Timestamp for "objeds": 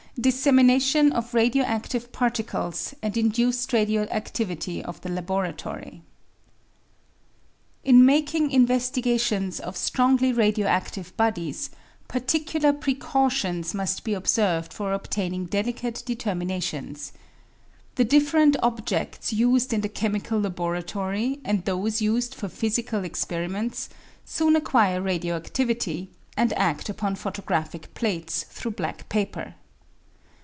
18.61-19.31